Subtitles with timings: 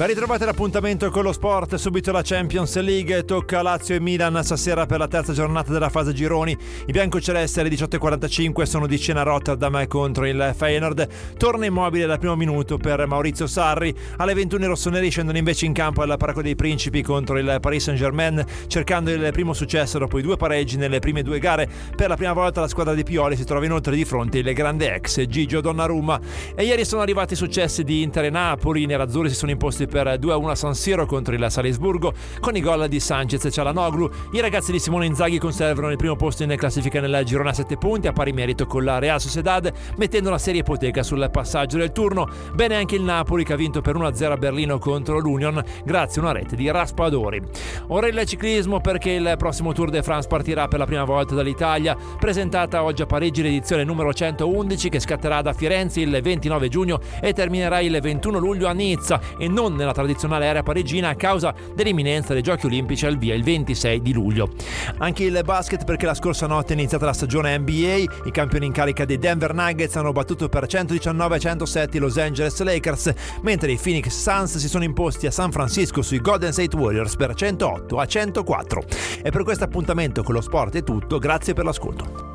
[0.00, 4.86] Ben ritrovate l'appuntamento con lo sport, subito la Champions League, tocca Lazio e Milan stasera
[4.86, 6.56] per la terza giornata della fase gironi.
[6.86, 11.36] I biancocelesti alle 18.45 sono di cena a Rotterdam contro il Feyenoord.
[11.36, 13.94] Torna immobile dal primo minuto per Maurizio Sarri.
[14.16, 17.82] Alle 21 i rossoneri scendono invece in campo al Parco dei Principi contro il Paris
[17.82, 21.68] Saint-Germain, cercando il primo successo dopo i due pareggi nelle prime due gare.
[21.94, 24.94] Per la prima volta la squadra di Pioli si trova inoltre di fronte il grande
[24.94, 26.18] ex Gigio Donnarumma.
[26.54, 29.88] E ieri sono arrivati i successi di Inter e Napoli, i nerazzurri si sono imposti
[29.90, 34.08] per 2-1 a San Siro contro il Salisburgo con i gol di Sanchez e Cialanoglu.
[34.32, 37.76] I ragazzi di Simone Inzaghi conservano il primo posto in classifica nel girone a 7
[37.76, 41.92] punti a pari merito con la Real Sociedad mettendo la serie ipoteca sul passaggio del
[41.92, 42.28] turno.
[42.54, 46.24] Bene anche il Napoli che ha vinto per 1-0 a Berlino contro l'Union grazie a
[46.24, 47.42] una rete di Raspadori.
[47.88, 51.96] Ora il ciclismo perché il prossimo Tour de France partirà per la prima volta dall'Italia,
[52.18, 57.32] presentata oggi a Parigi l'edizione numero 111 che scatterà da Firenze il 29 giugno e
[57.32, 62.32] terminerà il 21 luglio a Nizza e non nella tradizionale area parigina a causa dell'imminenza
[62.32, 64.50] dei Giochi Olimpici al via il 26 di luglio.
[64.98, 68.72] Anche il basket perché la scorsa notte è iniziata la stagione NBA, i campioni in
[68.72, 74.08] carica dei Denver Nuggets hanno battuto per 119-107 i Los Angeles Lakers, mentre i Phoenix
[74.08, 78.82] Suns si sono imposti a San Francisco sui Golden State Warriors per 108 a 104.
[79.22, 82.29] E per questo appuntamento con lo sport è tutto, grazie per l'ascolto.